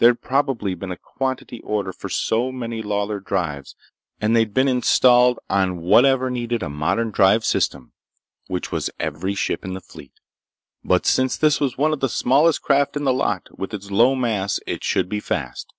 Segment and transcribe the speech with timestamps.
[0.00, 3.74] There'd probably been a quantity order for so many Lawlor drives,
[4.20, 7.92] and they'd been installed on whatever needed a modern drive system,
[8.48, 10.12] which was every ship in the fleet.
[10.84, 14.14] But since this was one of the smallest craft in the lot, with its low
[14.14, 15.72] mass it should be fast.